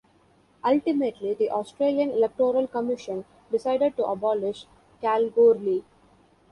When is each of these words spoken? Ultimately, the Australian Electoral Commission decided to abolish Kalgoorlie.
Ultimately, 0.63 1.35
the 1.35 1.51
Australian 1.51 2.09
Electoral 2.09 2.65
Commission 2.65 3.23
decided 3.51 3.95
to 3.97 4.05
abolish 4.07 4.65
Kalgoorlie. 4.99 5.83